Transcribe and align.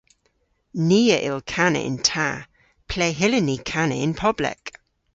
Ni 0.87 1.01
a 1.15 1.17
yll 1.29 1.41
kana 1.53 1.81
yn 1.89 1.97
ta. 2.09 2.29
Ple 2.89 3.07
hyllyn 3.19 3.47
ni 3.49 3.57
kana 3.71 3.95
yn 4.05 4.13
poblek? 4.23 4.61